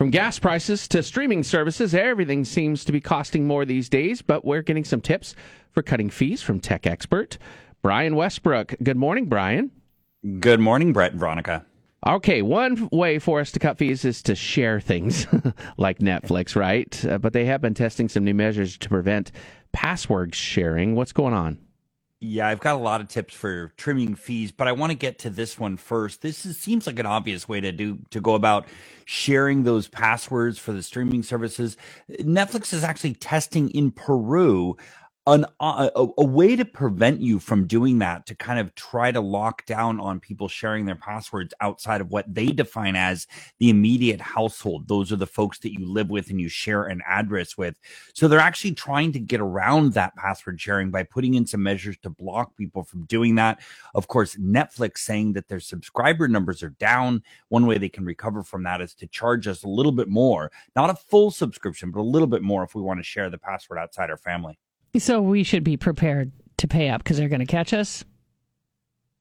[0.00, 4.46] From gas prices to streaming services, everything seems to be costing more these days, but
[4.46, 5.34] we're getting some tips
[5.72, 7.36] for cutting fees from tech expert
[7.82, 8.74] Brian Westbrook.
[8.82, 9.70] Good morning, Brian.
[10.38, 11.66] Good morning, Brett and Veronica.
[12.06, 15.26] Okay, one way for us to cut fees is to share things
[15.76, 17.04] like Netflix, right?
[17.04, 19.32] Uh, but they have been testing some new measures to prevent
[19.72, 20.94] password sharing.
[20.94, 21.58] What's going on?
[22.22, 25.18] Yeah, I've got a lot of tips for trimming fees, but I want to get
[25.20, 26.20] to this one first.
[26.20, 28.66] This is, seems like an obvious way to do to go about
[29.06, 31.78] sharing those passwords for the streaming services.
[32.20, 34.76] Netflix is actually testing in Peru
[35.30, 39.12] an, uh, a, a, way to prevent you from doing that to kind of try
[39.12, 43.70] to lock down on people sharing their passwords outside of what they define as the
[43.70, 44.88] immediate household.
[44.88, 47.78] Those are the folks that you live with and you share an address with.
[48.12, 51.96] So they're actually trying to get around that password sharing by putting in some measures
[51.98, 53.60] to block people from doing that.
[53.94, 57.22] Of course netflix saying that their subscriber numbers are down.
[57.50, 60.50] One way they can recover from that is to charge us a little bit more
[60.74, 63.38] not a full subscription but a little bit more if we want to share the
[63.38, 64.58] password outside our family
[64.98, 68.04] so we should be prepared to pay up because they're going to catch us.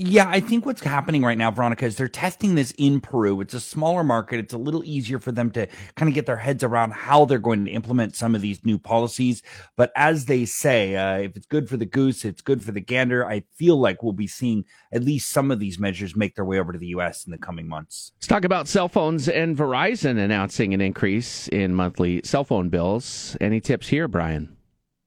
[0.00, 3.40] Yeah, I think what's happening right now, Veronica, is they're testing this in Peru.
[3.40, 4.38] It's a smaller market.
[4.38, 7.40] It's a little easier for them to kind of get their heads around how they're
[7.40, 9.42] going to implement some of these new policies.
[9.74, 12.80] But as they say, uh, if it's good for the goose, it's good for the
[12.80, 13.26] gander.
[13.26, 16.60] I feel like we'll be seeing at least some of these measures make their way
[16.60, 17.24] over to the U.S.
[17.24, 18.12] in the coming months.
[18.18, 23.36] Let's talk about cell phones and Verizon announcing an increase in monthly cell phone bills.
[23.40, 24.57] Any tips here, Brian?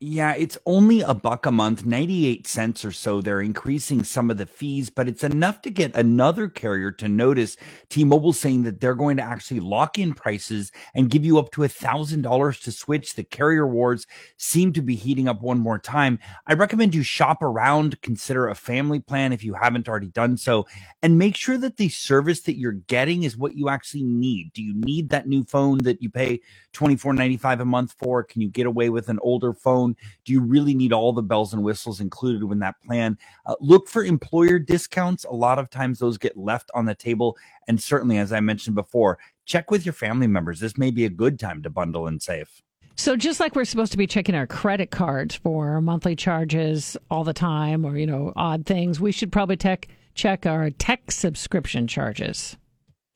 [0.00, 3.20] Yeah, it's only a buck a month, 98 cents or so.
[3.20, 7.56] They're increasing some of the fees, but it's enough to get another carrier to notice
[7.88, 11.64] T-Mobile saying that they're going to actually lock in prices and give you up to
[11.64, 13.14] a thousand dollars to switch.
[13.14, 16.20] The carrier wars seem to be heating up one more time.
[16.46, 20.68] I recommend you shop around, consider a family plan if you haven't already done so,
[21.02, 24.52] and make sure that the service that you're getting is what you actually need.
[24.52, 26.40] Do you need that new phone that you pay
[26.72, 28.22] $24.95 a month for?
[28.22, 29.87] Can you get away with an older phone?
[29.88, 30.08] Phone?
[30.24, 33.18] Do you really need all the bells and whistles included when that plan?
[33.46, 35.24] Uh, look for employer discounts.
[35.24, 37.36] A lot of times those get left on the table.
[37.66, 40.60] And certainly, as I mentioned before, check with your family members.
[40.60, 42.48] This may be a good time to bundle and save.
[42.96, 47.22] So just like we're supposed to be checking our credit cards for monthly charges all
[47.22, 51.86] the time or, you know, odd things, we should probably tech, check our tech subscription
[51.86, 52.56] charges.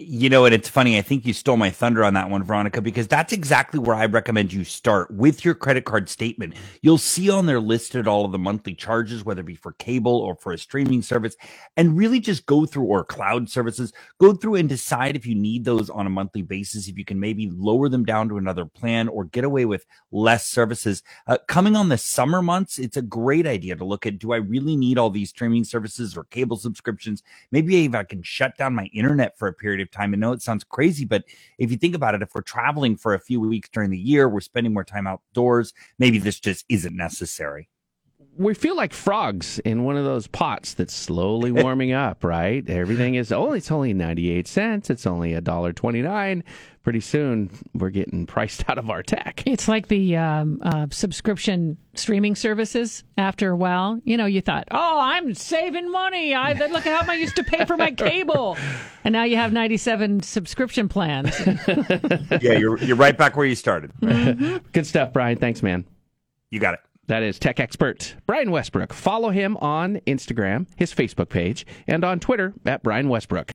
[0.05, 0.99] You know, and it's funny.
[0.99, 4.07] I think you stole my thunder on that one, Veronica, because that's exactly where I
[4.07, 6.55] recommend you start with your credit card statement.
[6.81, 10.17] You'll see on there listed all of the monthly charges, whether it be for cable
[10.17, 11.37] or for a streaming service,
[11.77, 15.65] and really just go through or cloud services, go through and decide if you need
[15.65, 19.09] those on a monthly basis, if you can maybe lower them down to another plan
[19.09, 21.03] or get away with less services.
[21.27, 24.39] Uh, coming on the summer months, it's a great idea to look at do I
[24.39, 27.23] really need all these streaming services or cable subscriptions?
[27.53, 30.15] Maybe if I can shut down my internet for a period of time.
[30.15, 31.25] I know it sounds crazy, but
[31.59, 34.29] if you think about it, if we're traveling for a few weeks during the year,
[34.29, 37.69] we're spending more time outdoors, maybe this just isn't necessary
[38.37, 42.69] we feel like frogs in one of those pots that's slowly warming up, right?
[42.69, 44.91] Everything is oh, it's only ninety eight cents.
[44.91, 46.45] It's only a dollar twenty nine.
[46.83, 49.45] Pretty soon, we're getting priced out of our tech.
[49.47, 53.05] It's like the um, uh, subscription streaming services.
[53.17, 56.35] After a while, you know, you thought, "Oh, I'm saving money.
[56.35, 58.57] I look at how much I used to pay for my cable,"
[59.05, 61.39] and now you have ninety seven subscription plans.
[62.41, 63.93] yeah, you're you're right back where you started.
[64.01, 64.57] Mm-hmm.
[64.73, 65.39] Good stuff, Brian.
[65.39, 65.85] Thanks, man.
[66.51, 66.81] You got it.
[67.13, 68.95] That is tech expert Brian Westbrook.
[68.95, 73.51] Follow him on Instagram, his Facebook page, and on Twitter at Brian Westbrook.